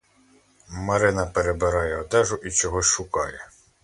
[0.77, 3.49] Марина перебирає одежу і чогось шукає.